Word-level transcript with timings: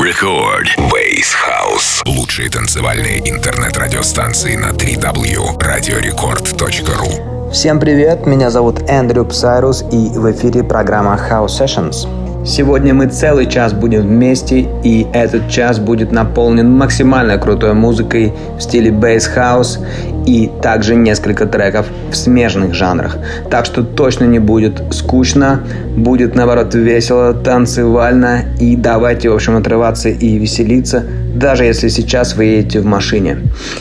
Record. 0.00 0.66
Bass 0.88 1.34
House. 1.46 2.02
Лучшие 2.06 2.48
танцевальные 2.48 3.30
интернет-радиостанции 3.30 4.56
на 4.56 4.70
3W. 4.70 5.58
Radiorecord.ru 5.58 7.50
Всем 7.52 7.78
привет, 7.78 8.24
меня 8.24 8.48
зовут 8.48 8.80
Эндрю 8.88 9.26
Псайрус 9.26 9.82
и 9.92 10.08
в 10.08 10.32
эфире 10.32 10.64
программа 10.64 11.16
House 11.16 11.48
Sessions. 11.48 12.19
Сегодня 12.44 12.94
мы 12.94 13.06
целый 13.06 13.46
час 13.46 13.72
будем 13.72 14.02
вместе, 14.02 14.66
и 14.82 15.06
этот 15.12 15.48
час 15.48 15.78
будет 15.78 16.10
наполнен 16.10 16.70
максимально 16.70 17.38
крутой 17.38 17.74
музыкой 17.74 18.32
в 18.56 18.60
стиле 18.60 18.90
бейс 18.90 19.26
хаус 19.26 19.78
и 20.26 20.50
также 20.62 20.94
несколько 20.94 21.46
треков 21.46 21.86
в 22.10 22.16
смежных 22.16 22.74
жанрах. 22.74 23.18
Так 23.50 23.66
что 23.66 23.82
точно 23.82 24.24
не 24.24 24.38
будет 24.38 24.82
скучно, 24.92 25.60
будет 25.96 26.34
наоборот 26.34 26.74
весело, 26.74 27.34
танцевально 27.34 28.44
и 28.58 28.76
давайте, 28.76 29.30
в 29.30 29.34
общем, 29.34 29.56
отрываться 29.56 30.08
и 30.08 30.38
веселиться, 30.38 31.04
даже 31.34 31.64
если 31.64 31.88
сейчас 31.88 32.34
вы 32.34 32.44
едете 32.44 32.80
в 32.80 32.86
машине. 32.86 33.38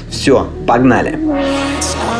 Все, 0.09 0.47
погнали! 0.67 1.17
far 1.99 2.18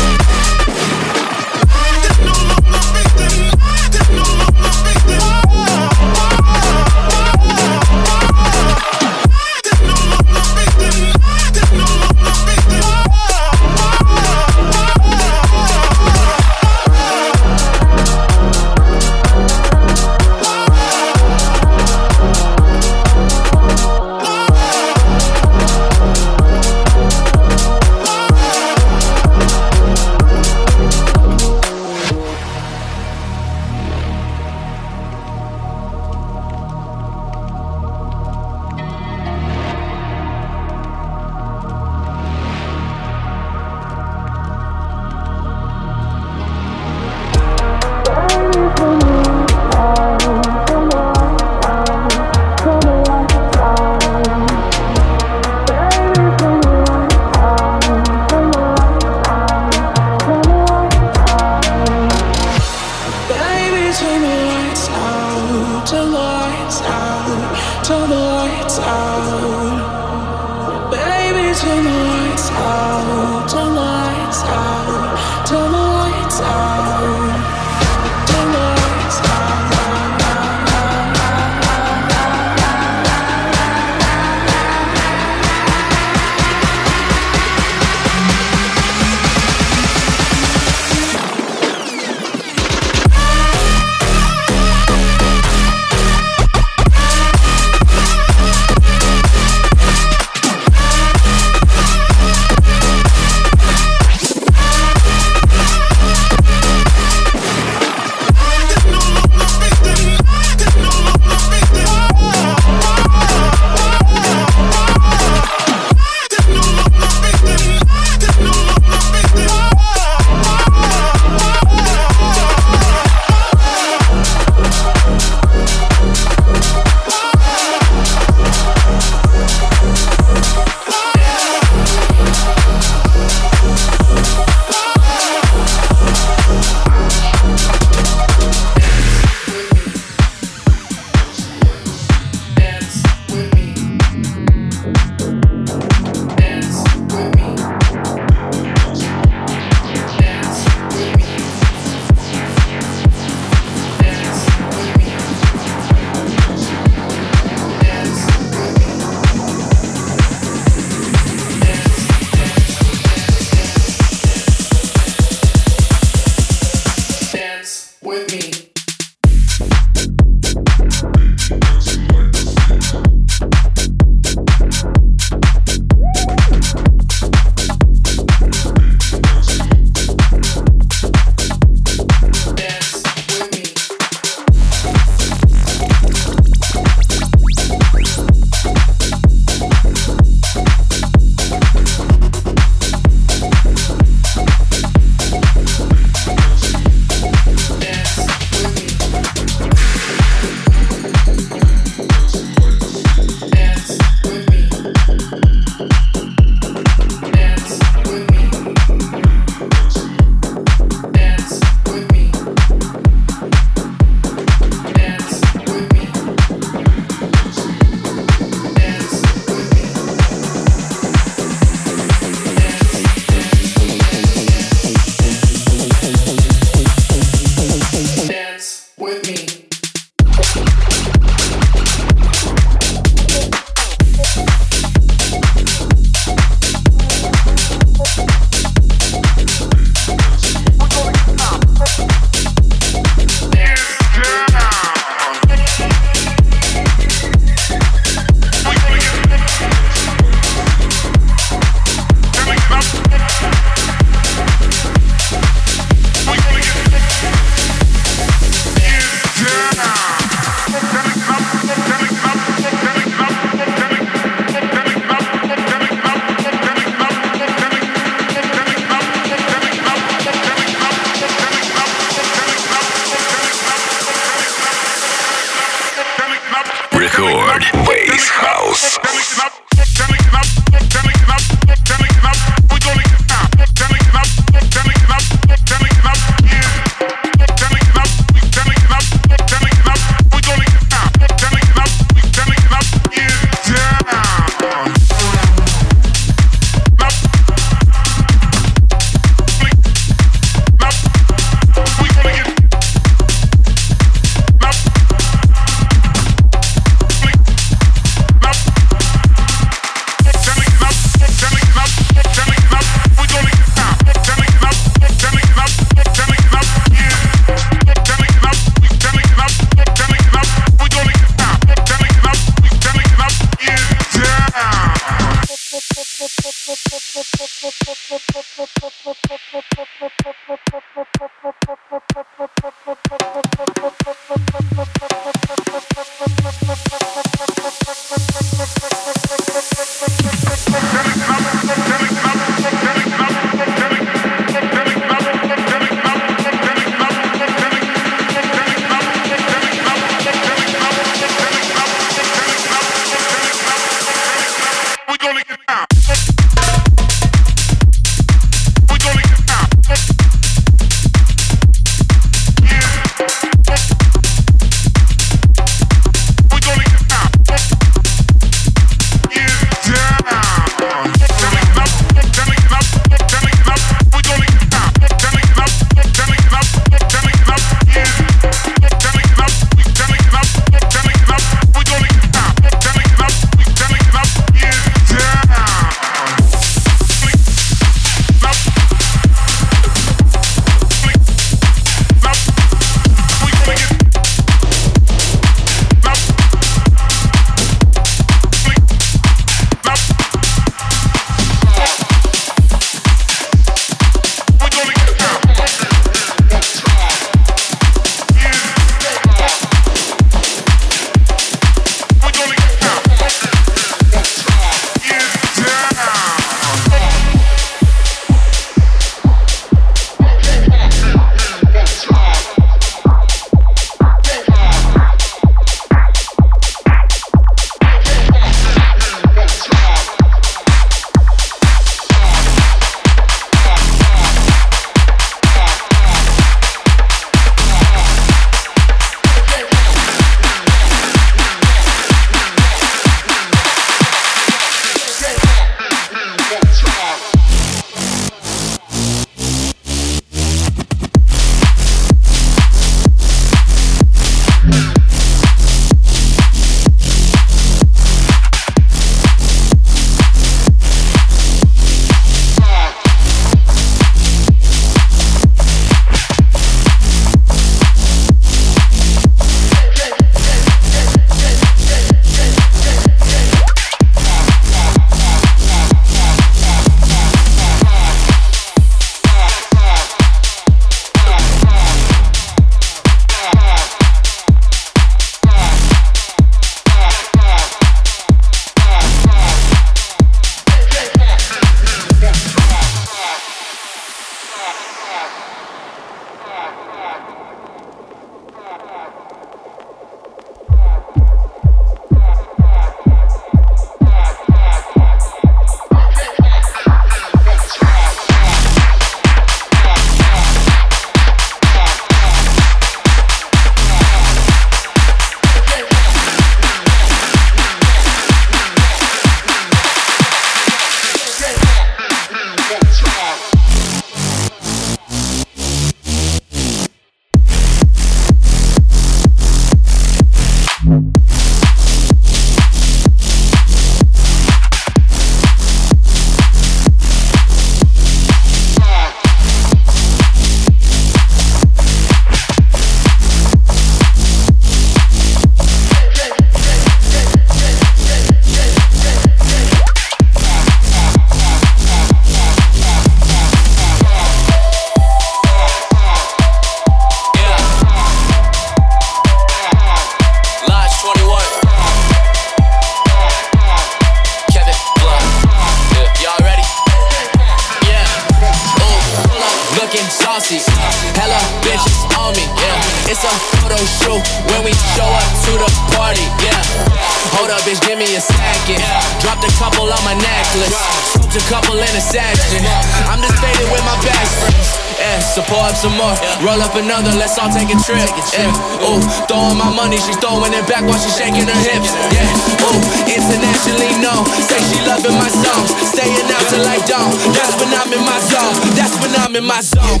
dawn. 596.86 597.10
That's 597.34 597.54
when 597.58 597.74
I'm 597.74 597.92
in 597.92 598.00
my 598.04 598.18
zone. 598.20 598.54
That's 598.74 598.94
when 599.00 599.14
I'm 599.16 599.36
in 599.36 599.44
my 599.44 599.60
zone. 599.60 600.00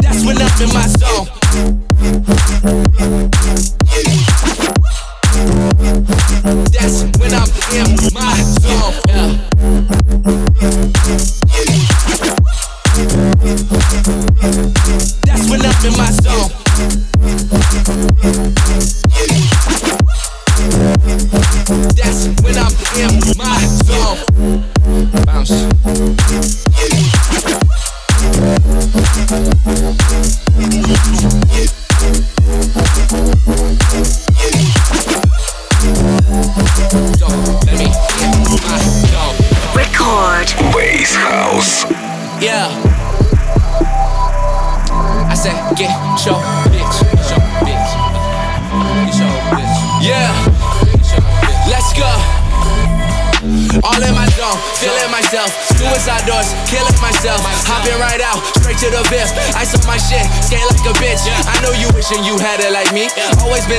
That's 0.00 0.24
when 0.24 0.38
I'm 0.38 0.62
in 0.62 0.72
my 0.72 0.86
zone. 0.98 1.26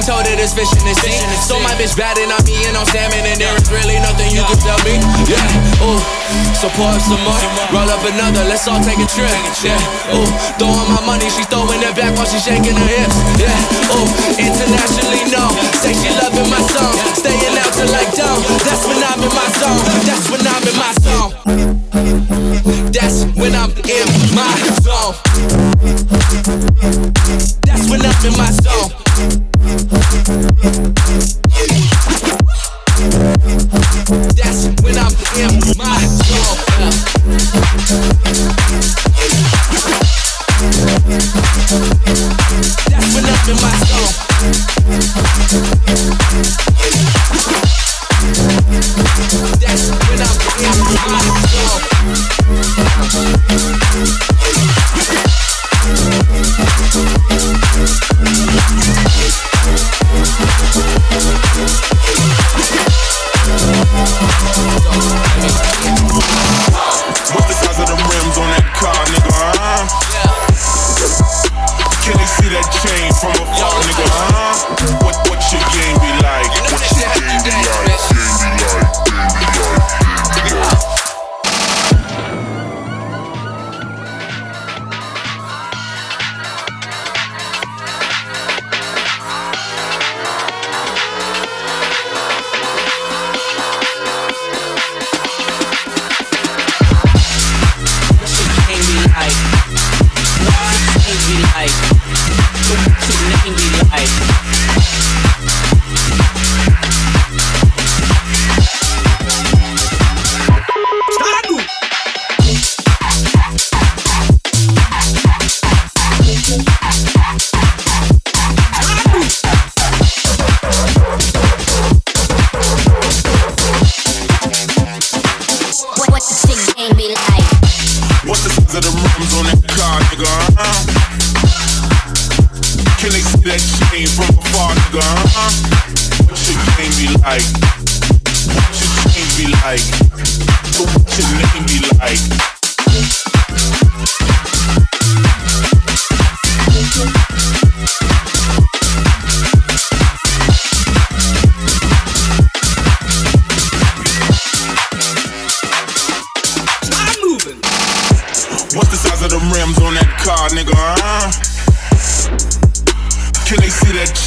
told 0.08 0.24
her 0.24 0.40
this 0.40 0.56
fish 0.56 0.72
in 0.72 0.88
the 0.88 0.96
sea. 0.96 1.20
So 1.44 1.60
my 1.60 1.76
bitch 1.76 1.92
bad 2.00 2.16
and 2.16 2.32
I'm 2.32 2.40
eating 2.48 2.80
on 2.80 2.88
salmon, 2.88 3.28
and 3.28 3.36
there 3.36 3.52
is 3.60 3.68
really 3.68 4.00
nothing 4.00 4.32
you 4.32 4.40
can 4.40 4.56
tell 4.64 4.80
me. 4.88 4.96
Yeah, 5.28 5.84
ooh, 5.84 6.00
so 6.56 6.72
pour 6.80 6.88
up 6.88 7.04
some 7.04 7.20
more, 7.28 7.36
roll 7.76 7.92
up 7.92 8.00
another, 8.08 8.48
let's 8.48 8.64
all 8.72 8.80
take 8.80 9.04
a 9.04 9.08
trip. 9.12 9.28
Yeah, 9.60 9.76
ooh, 10.16 10.32
throwing 10.56 10.88
my 10.96 11.04
money, 11.04 11.28
she's 11.28 11.44
throwing 11.52 11.84
it 11.84 11.92
back 12.00 12.16
while 12.16 12.24
she's 12.24 12.48
shaking 12.48 12.80
her 12.80 12.88
hips. 12.88 13.20
Yeah, 13.36 13.52
ooh, 13.92 14.08
internationally 14.40 15.28
known, 15.28 15.52
say 15.84 15.92
she 15.92 16.08
loving 16.16 16.48
my 16.48 16.64
song, 16.72 16.96
staying 17.20 17.60
out 17.60 17.76
till 17.76 17.92
like 17.92 18.08
dawn. 18.16 18.40
That's 18.64 18.88
when 18.88 19.04
I'm 19.04 19.20
in 19.20 19.32
my 19.36 19.48
zone. 19.60 19.84
That's 20.08 20.26
when 20.32 20.40
I'm 20.48 20.64
in 20.64 20.76
my 20.80 20.96
zone. 21.04 21.36
That's 22.96 23.28
when 23.36 23.52
I'm 23.60 23.76
in 23.76 24.08
my 24.32 24.56
zone. 24.80 25.20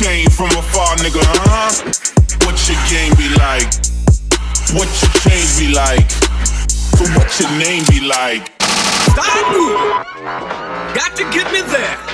chain 0.01 0.31
from 0.31 0.49
afar, 0.57 0.97
nigga, 0.97 1.21
huh? 1.21 1.69
What 2.47 2.57
your 2.67 2.81
game 2.89 3.13
be 3.21 3.29
like? 3.37 3.69
What 4.73 4.89
your 4.97 5.13
chain 5.21 5.47
be 5.61 5.75
like? 5.75 6.11
So 6.97 7.05
what 7.19 7.29
your 7.39 7.51
name 7.59 7.85
be 7.91 8.09
like? 8.09 8.51
Stop! 9.13 9.53
Got 10.95 11.17
to 11.17 11.25
get 11.31 11.53
me 11.53 11.61
there! 11.61 12.10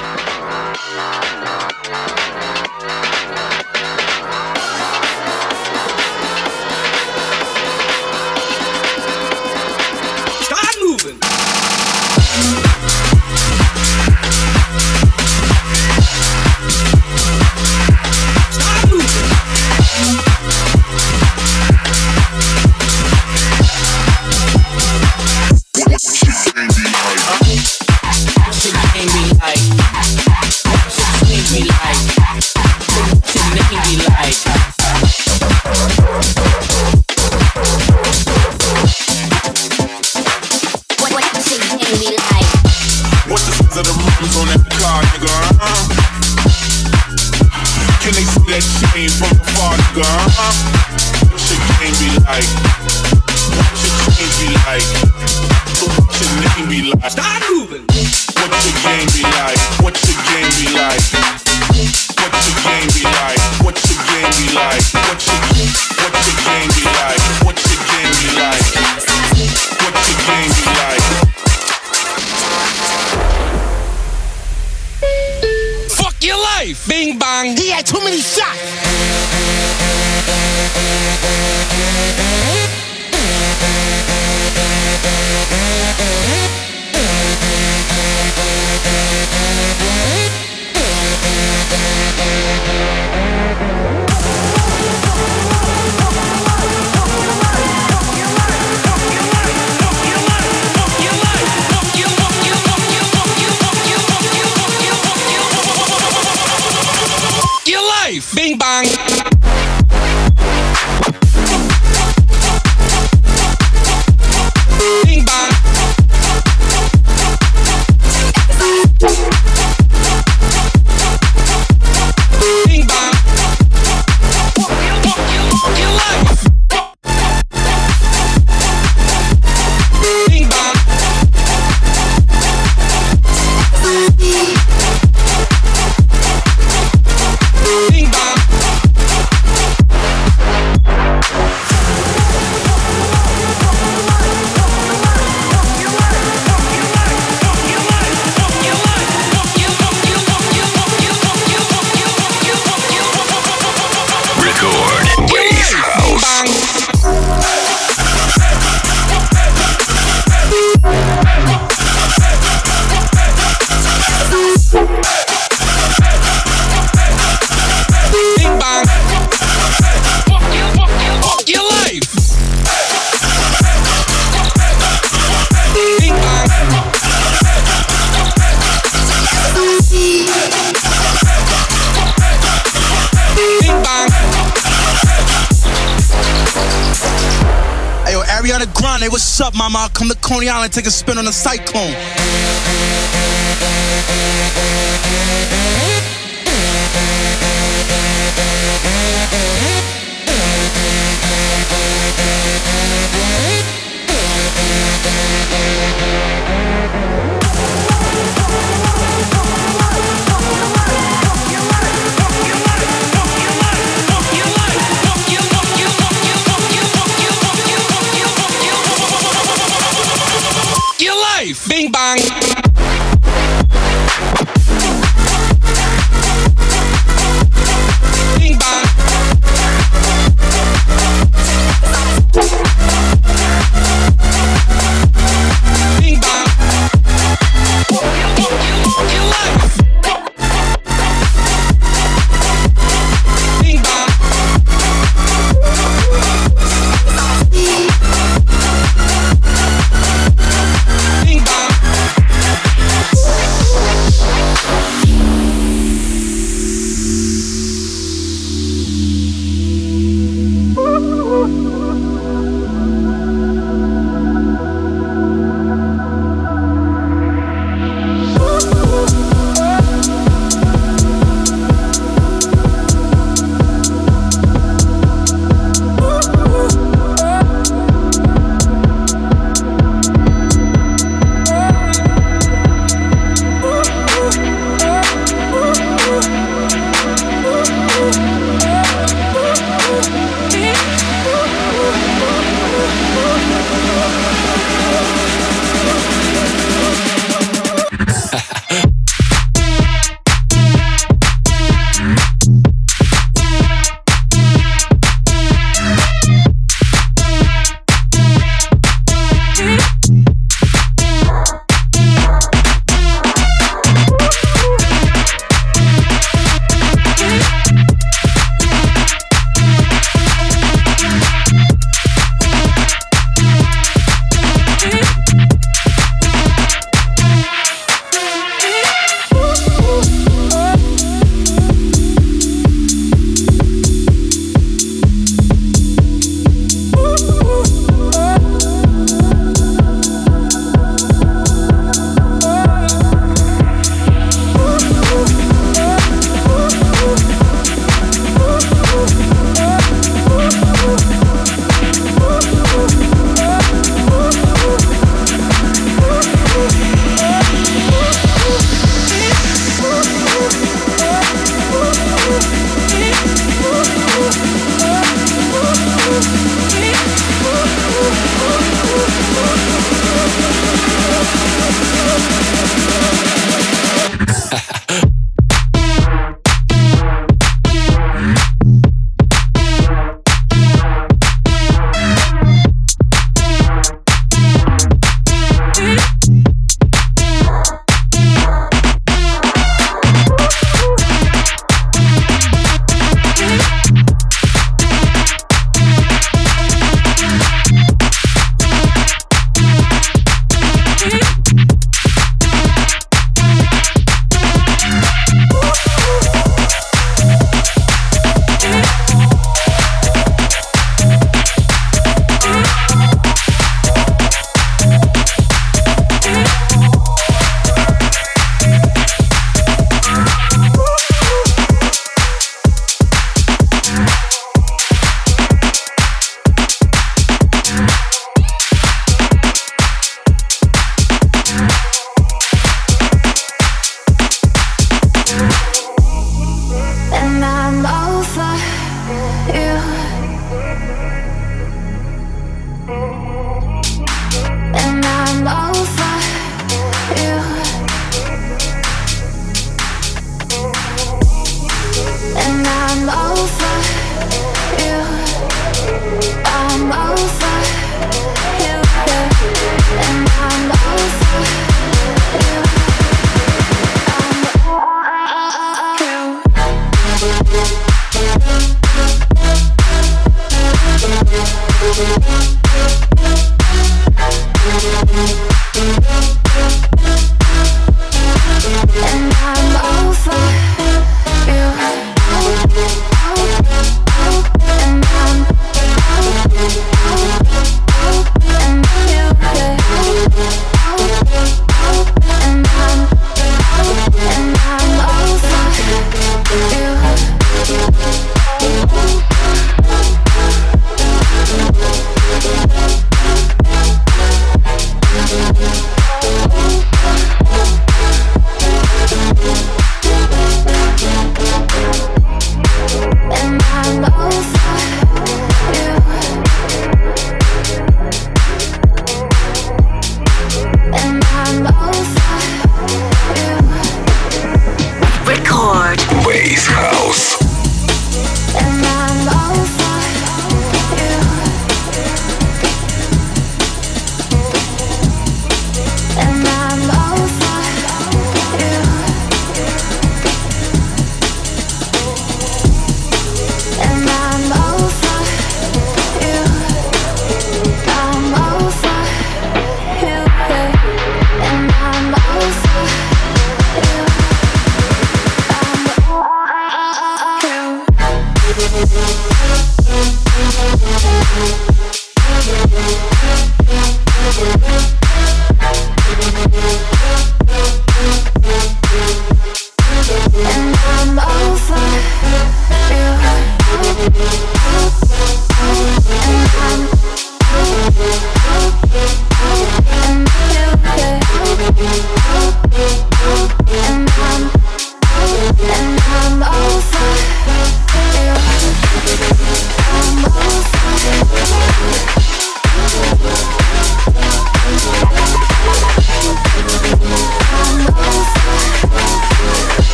Take 190.77 190.87
a 190.87 190.91
spin 190.91 191.17
on 191.17 191.25
the 191.25 191.33
cyclone. 191.33 191.86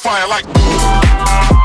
fire 0.00 0.26
like. 0.28 1.59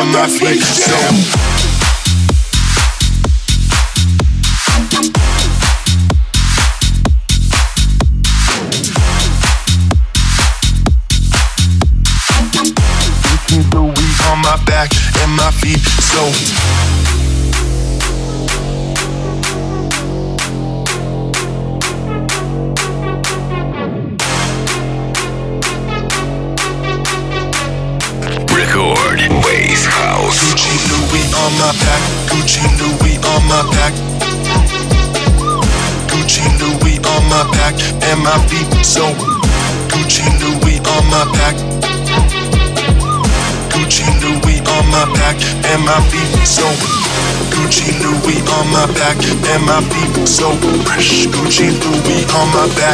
on 0.00 0.12
that 0.12 0.30
flex. 0.30 0.86
Jam. 0.86 1.49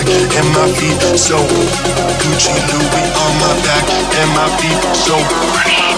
and 0.09 0.49
my 0.55 0.69
feet 0.79 1.01
so 1.19 1.37
Gucci 2.21 2.55
Louis 2.71 3.07
on 3.23 3.33
my 3.41 3.53
back. 3.65 3.85
And 4.21 4.31
my 4.35 4.49
feet 4.59 4.81
so 4.95 5.17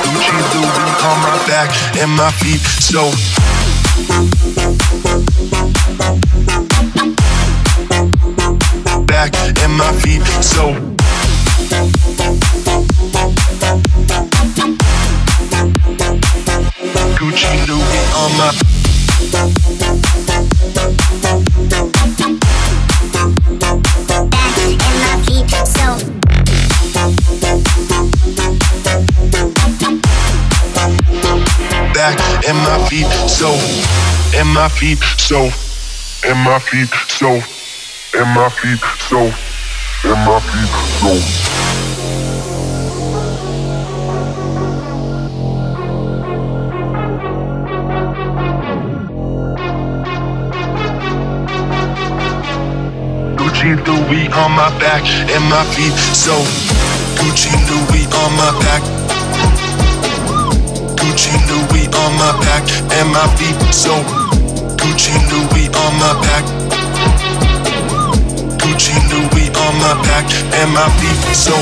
Gucci 0.02 0.38
Louis 0.54 0.92
on 1.04 1.18
my 1.20 1.36
back. 1.46 1.70
And 1.98 2.12
my 2.16 2.30
feet 2.40 2.60
so 2.80 3.10
Back. 9.06 9.34
And 9.62 9.74
my 9.76 9.92
feet 10.00 10.26
so 10.42 10.74
Gucci 17.18 17.66
Louis 17.66 18.04
on 18.14 18.30
my 18.38 18.52
in 32.48 32.56
my 32.56 32.82
feet, 32.88 33.06
so 33.28 33.50
in 34.40 34.46
my 34.54 34.68
feet, 34.70 35.02
so 35.18 35.50
in 36.24 36.36
my 36.38 36.58
feet, 36.58 36.88
so 37.06 37.28
in 38.14 38.28
my 38.34 38.48
feet, 38.48 38.80
so 38.98 39.20
in 40.04 40.18
my 40.24 40.40
feet, 40.40 40.72
so. 40.96 41.12
Gucci 53.36 53.76
Louis 53.86 54.28
on 54.32 54.52
my 54.52 54.70
back 54.78 55.04
and 55.04 55.44
my 55.50 55.64
feet 55.74 55.92
so 56.14 56.32
Gucci 57.18 57.52
Louis 57.68 58.06
on 58.14 58.32
my 58.36 58.58
back 58.62 58.97
on 62.08 62.16
my 62.16 62.32
back 62.40 62.64
and 62.96 63.08
my 63.12 63.26
feet. 63.36 63.56
So 63.68 63.92
Gucci 64.80 65.12
Louis 65.28 65.68
on 65.68 65.92
my 66.00 66.12
back. 66.24 66.44
Gucci 68.56 68.96
Louis 69.12 69.48
on 69.52 69.72
my 69.84 69.92
back 70.08 70.24
and 70.56 70.72
my 70.72 70.88
feet. 70.96 71.20
So 71.36 71.52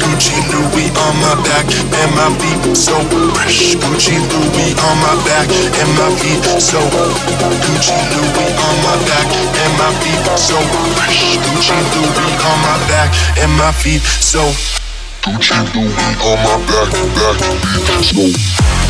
Gucci 0.00 0.40
Louis 0.48 0.88
on 0.96 1.14
my 1.20 1.36
back 1.44 1.68
and 1.68 2.10
my 2.16 2.32
feet. 2.40 2.76
So 2.76 2.96
fresh. 3.36 3.76
Gucci 3.76 4.16
Louis 4.16 4.72
on 4.72 4.96
my 5.04 5.14
back 5.28 5.48
and 5.52 5.90
my 6.00 6.08
feet. 6.16 6.40
So 6.60 6.80
Gucci 7.64 7.96
Louis 8.12 8.52
on 8.64 8.76
my 8.84 8.96
back 9.04 9.28
and 9.28 9.72
my 9.76 9.92
feet. 10.00 10.24
So 10.40 10.56
fresh. 10.96 11.36
Gucci 11.44 11.76
Louis 11.92 12.36
on 12.48 12.56
my 12.64 12.76
back 12.88 13.12
and 13.36 13.52
my 13.58 13.72
feet. 13.72 14.00
So. 14.24 14.40
Gucci 15.20 15.58
Louis 15.74 15.92
on 16.24 16.38
my 16.46 16.56
back, 16.64 16.90
back, 17.12 17.38
feet 18.00 18.32
so 18.32 18.87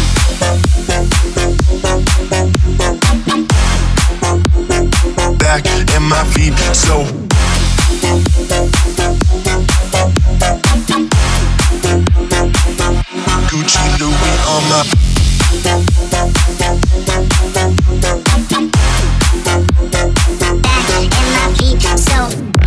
back 5.39 5.67
in 5.97 6.03
my 6.09 6.23
feet 6.33 6.55
so. 6.75 7.05
Gucci 13.49 13.99
on 14.47 14.63
my 14.71 14.83
Back 20.63 20.91
and 21.01 21.29
my 21.35 21.99
so 21.99 22.58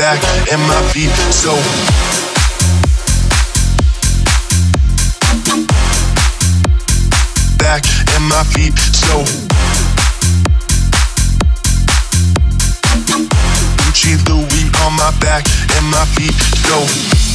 back 0.00 0.22
and 0.50 0.62
my 0.62 0.80
feet 0.94 1.10
so. 1.30 1.52
Back 7.58 7.84
and 8.14 8.24
my 8.26 8.42
feet 8.44 8.78
so. 8.78 9.22
Gucci 13.76 14.16
Louis 14.26 14.70
on 14.86 14.94
my 14.96 15.12
back 15.20 15.44
and 15.76 15.86
my 15.90 16.06
feet 16.16 16.32
so 16.64 17.29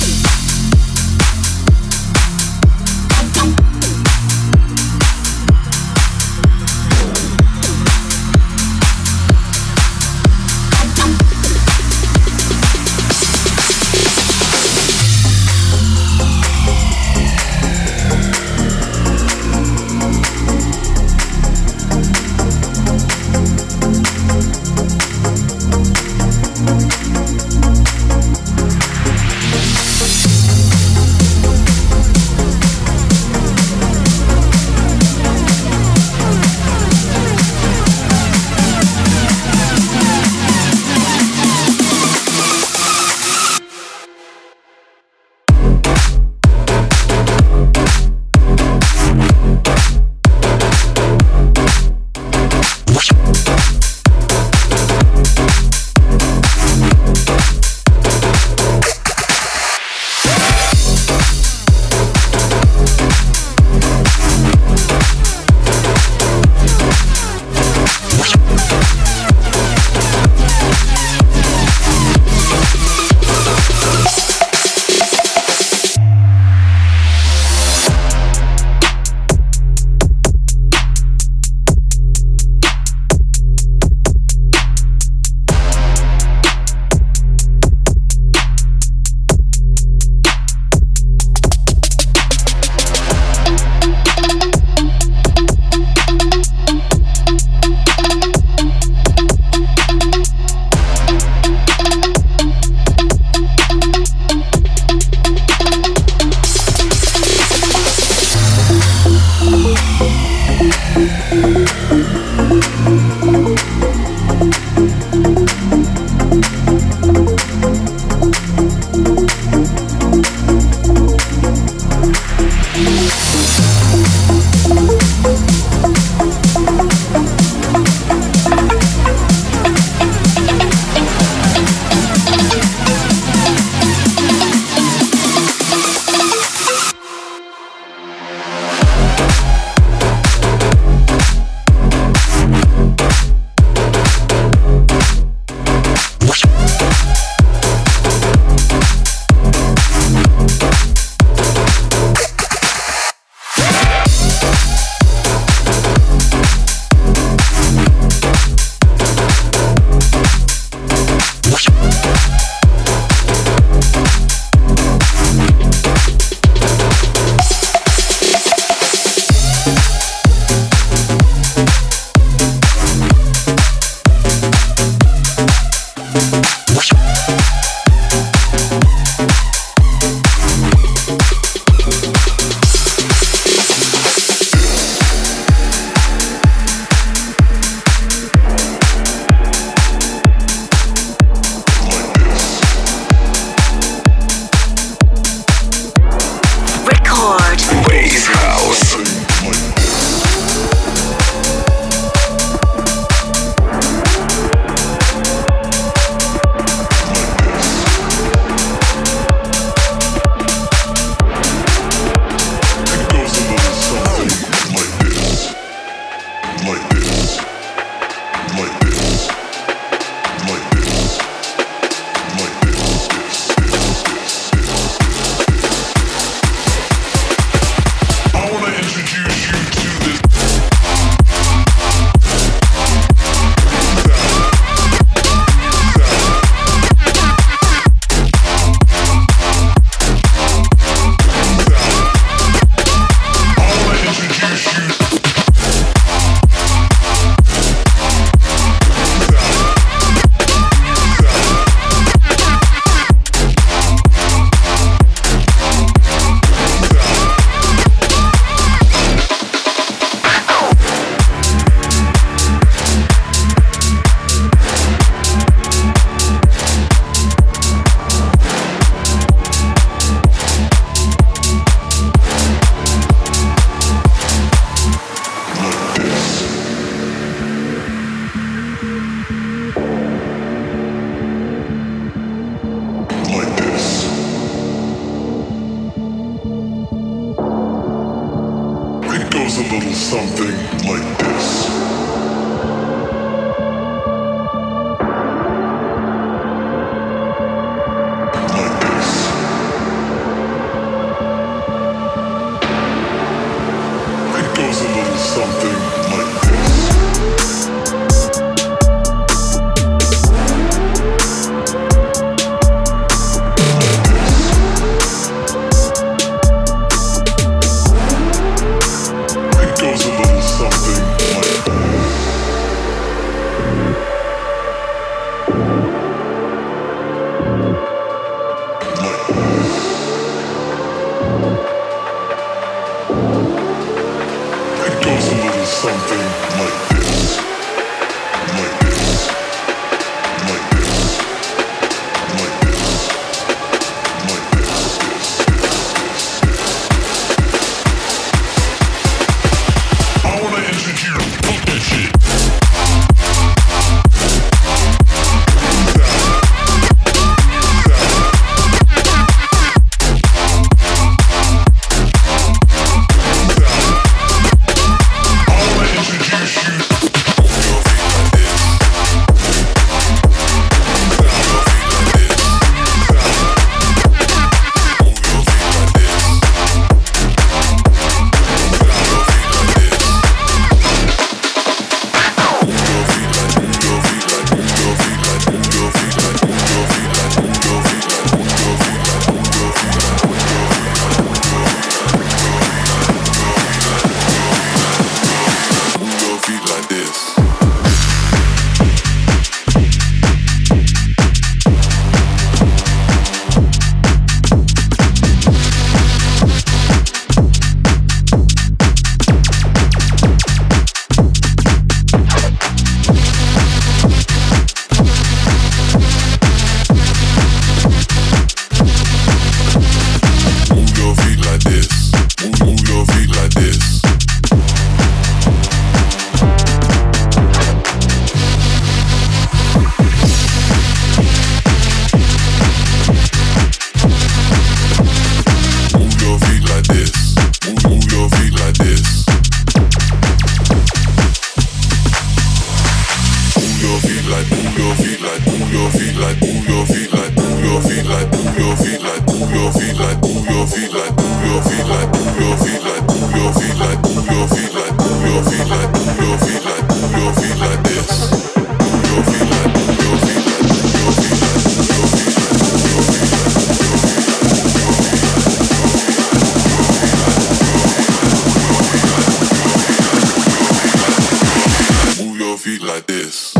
like 472.95 473.07
this. 473.07 473.54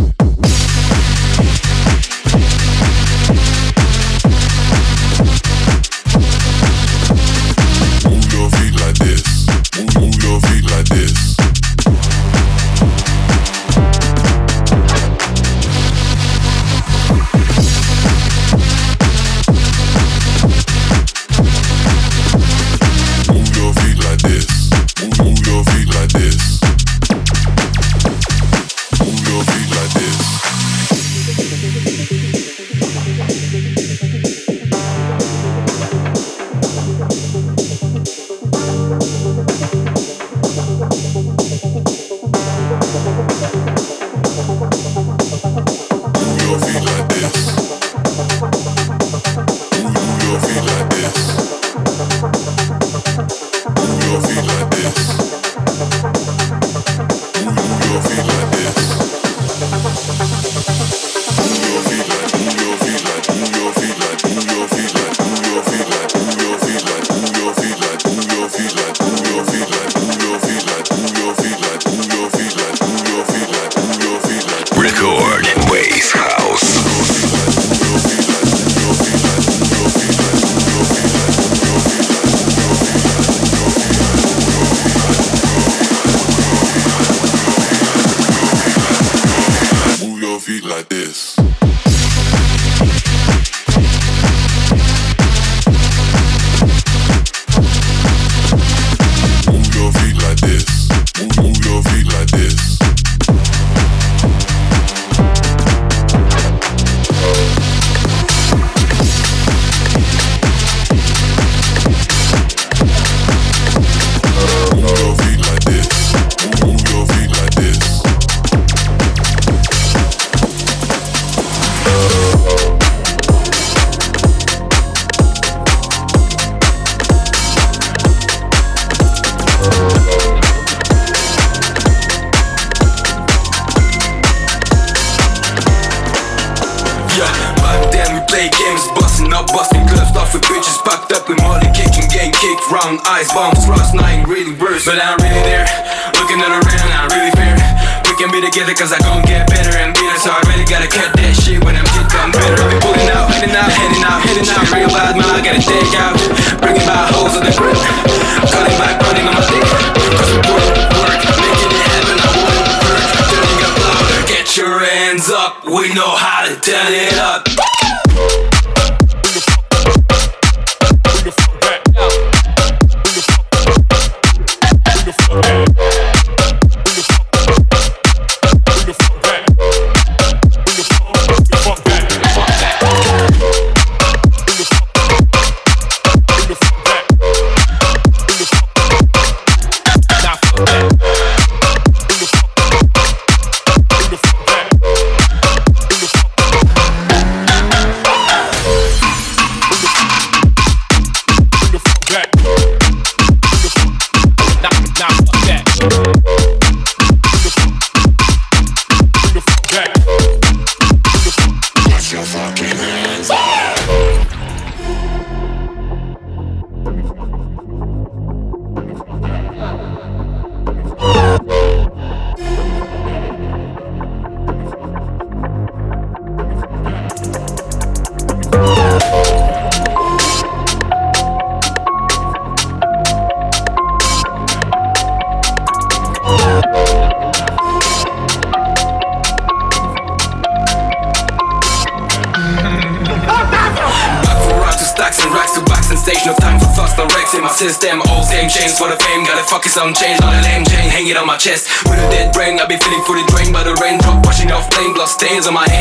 some 249.76 249.94
change, 249.94 250.22
not 250.22 250.32
a 250.34 250.42
lame 250.48 250.64
chain 250.64 250.88
hanging 250.88 251.18
on 251.18 251.28
my 251.28 251.36
chest. 251.36 251.68
With 251.84 252.00
a 252.00 252.08
dead 252.08 252.32
brain, 252.32 252.58
I 252.62 252.66
be 252.66 252.78
feeling 252.78 253.04
fully 253.04 253.28
drained 253.28 253.52
by 253.52 253.62
the 253.68 253.76
raindrop, 253.84 254.26
washing 254.26 254.50
off 254.50 254.72
flame, 254.74 254.94
blood 254.94 255.12
stains 255.12 255.48
on 255.48 255.54
my 255.54 255.68
hands. 255.68 255.75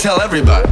tell 0.00 0.18
everybody. 0.22 0.69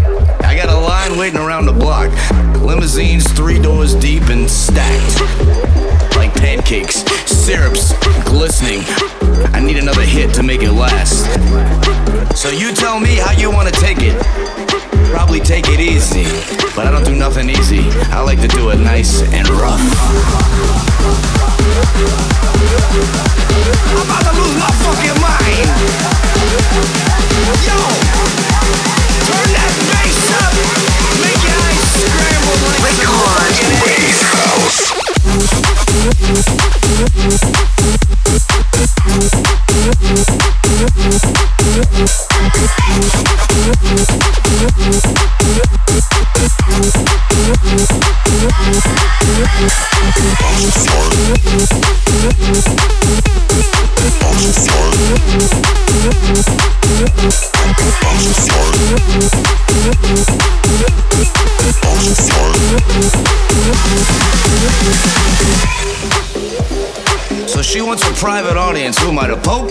Private 68.19 68.57
audience. 68.57 68.99
Who 68.99 69.11
am 69.11 69.19
I, 69.21 69.29
the 69.29 69.37
Pope? 69.37 69.71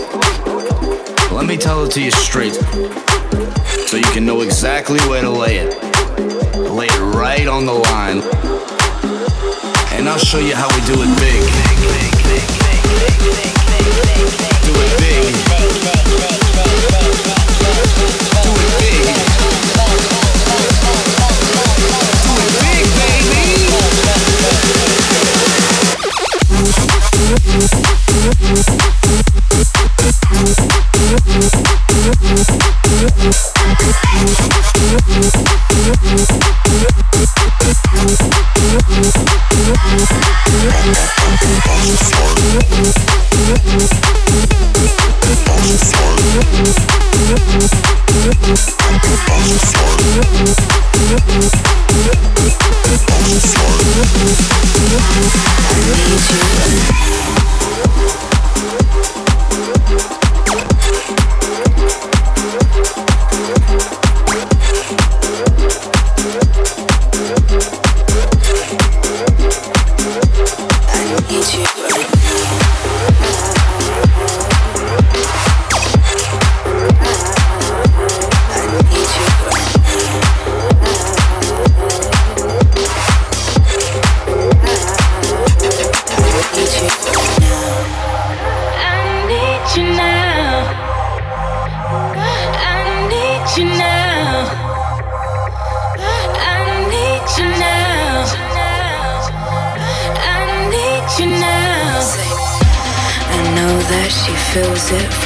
Let 1.30 1.44
me 1.44 1.58
tell 1.58 1.84
it 1.84 1.90
to 1.92 2.00
you 2.02 2.10
straight. 2.10 2.54
So 2.54 3.98
you 3.98 4.10
can 4.14 4.24
know 4.24 4.40
exactly 4.40 4.98
where 5.00 5.20
to 5.20 5.28
lay 5.28 5.58
it. 5.58 5.76
Lay 6.56 6.86
it 6.86 7.00
right 7.14 7.46
on 7.46 7.66
the 7.66 7.74
line. 7.74 8.22
And 9.92 10.08
I'll 10.08 10.18
show 10.18 10.38
you 10.38 10.54
how 10.54 10.68
we 10.68 10.80
do 10.86 10.94
it 10.94 11.18
big. 11.20 11.42
Do 11.76 11.90
it 11.92 12.10
big. 12.24 12.42
Do 14.64 14.72
it 14.72 14.72
big. 14.72 14.72
Do 14.72 14.72
it 14.80 14.88
big, 14.98 15.28
baby. 15.28 15.68
I 28.50 28.97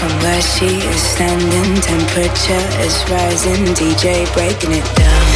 from 0.02 0.18
where 0.18 0.42
she 0.42 0.66
is 0.66 1.00
standing. 1.00 1.80
Temperature 1.80 2.66
is 2.82 2.94
rising, 3.08 3.62
DJ 3.78 4.26
breaking 4.34 4.72
it 4.72 4.88
down. 4.98 5.26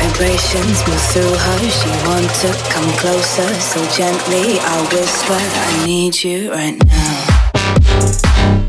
Vibrations 0.00 0.80
move 0.88 1.04
through 1.12 1.36
her. 1.46 1.58
She 1.68 1.90
wants 2.08 2.40
to 2.40 2.50
come 2.72 2.88
closer, 3.02 3.48
so 3.60 3.78
gently 3.92 4.58
I'll 4.60 4.88
whisper, 4.96 5.36
I 5.36 5.84
need 5.84 6.22
you 6.24 6.50
right 6.50 6.78
now. 6.86 8.63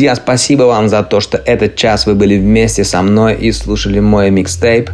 Друзья, 0.00 0.14
спасибо 0.14 0.62
вам 0.62 0.88
за 0.88 1.02
то, 1.02 1.20
что 1.20 1.36
этот 1.36 1.76
час 1.76 2.06
вы 2.06 2.14
были 2.14 2.38
вместе 2.38 2.84
со 2.84 3.02
мной 3.02 3.34
и 3.34 3.52
слушали 3.52 4.00
мой 4.00 4.30
микстейп. 4.30 4.88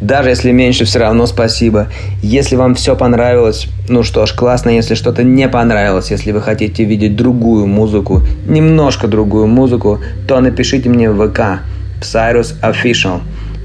Даже 0.00 0.30
если 0.30 0.50
меньше, 0.50 0.84
все 0.84 0.98
равно 0.98 1.26
спасибо. 1.26 1.86
Если 2.20 2.56
вам 2.56 2.74
все 2.74 2.96
понравилось, 2.96 3.68
ну 3.88 4.02
что 4.02 4.26
ж, 4.26 4.34
классно. 4.34 4.70
Если 4.70 4.96
что-то 4.96 5.22
не 5.22 5.48
понравилось, 5.48 6.10
если 6.10 6.32
вы 6.32 6.42
хотите 6.42 6.82
видеть 6.82 7.14
другую 7.14 7.68
музыку, 7.68 8.22
немножко 8.44 9.06
другую 9.06 9.46
музыку, 9.46 10.00
то 10.26 10.40
напишите 10.40 10.88
мне 10.88 11.08
в 11.12 11.28
ВК 11.28 11.60
Cyrus 12.00 12.60
Official. 12.60 13.20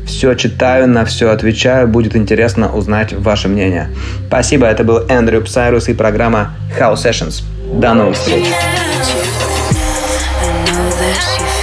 Все 0.06 0.36
читаю, 0.36 0.88
на 0.88 1.04
все 1.04 1.32
отвечаю. 1.32 1.88
Будет 1.88 2.16
интересно 2.16 2.72
узнать 2.72 3.12
ваше 3.12 3.48
мнение. 3.48 3.90
Спасибо, 4.28 4.68
это 4.68 4.84
был 4.84 5.00
Эндрю 5.10 5.42
Псайрус 5.42 5.90
и 5.90 5.96
программа 5.96 6.54
House 6.80 7.04
Sessions. 7.04 7.42
До 7.74 7.96
новых 7.96 8.16
встреч! 8.16 8.46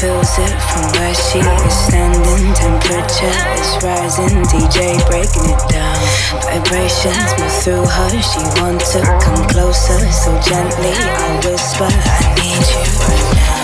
Feels 0.02 0.34
it 0.36 0.50
from 0.66 0.82
where 0.98 1.14
she 1.14 1.38
is 1.38 1.74
standing. 1.86 2.52
Temperature 2.54 3.38
is 3.54 3.70
rising, 3.86 4.42
DJ 4.50 4.98
breaking 5.06 5.46
it 5.46 5.62
down. 5.70 5.94
Vibrations 6.42 7.30
move 7.38 7.54
through 7.62 7.86
her. 7.86 8.10
She 8.20 8.42
wants 8.60 8.94
to 8.94 9.02
come 9.22 9.46
closer, 9.46 10.02
so 10.10 10.34
gently 10.40 10.90
I 10.90 11.38
whisper, 11.46 11.86
I 11.86 12.34
need 12.34 12.66
you 12.72 12.82
right 12.98 13.28
now. 13.38 13.62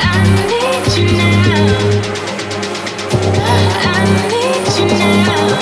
I 0.00 0.24
need 0.48 0.96
you 0.96 1.12
now. 1.44 2.08
I 3.84 4.00
need 4.32 4.64
you 4.80 4.88
now. 5.26 5.58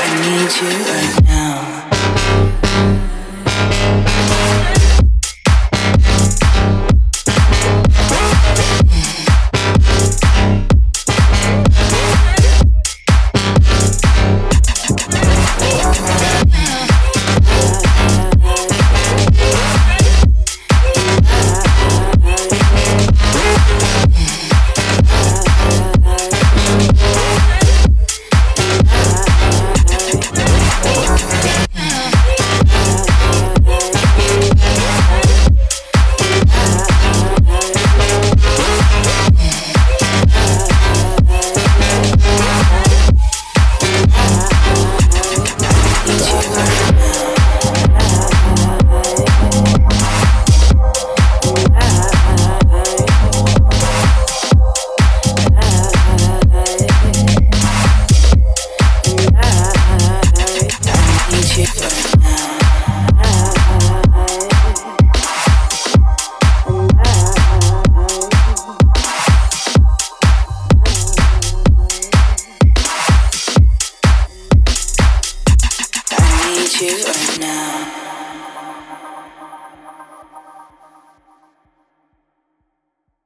I 0.00 0.16
need 0.24 0.52
you 0.62 1.03